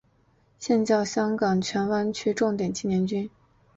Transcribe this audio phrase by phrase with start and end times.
[0.57, 3.29] 现教香港荃湾区重点青年军。